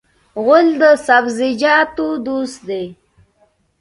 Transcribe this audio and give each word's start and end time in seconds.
غول 0.43 0.67
د 0.81 0.83
سبزیجاتو 1.07 2.07
دوست 2.27 2.59
دی. 2.67 2.85